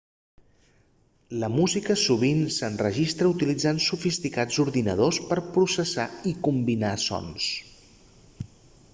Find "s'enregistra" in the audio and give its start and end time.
2.55-3.29